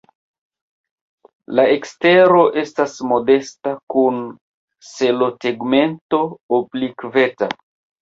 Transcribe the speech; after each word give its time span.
La 1.59 1.65
ekstero 1.73 2.41
etas 2.63 2.97
modesta 3.11 3.75
kun 3.97 4.21
selotegmento 4.91 6.25
oblikveta. 6.63 7.57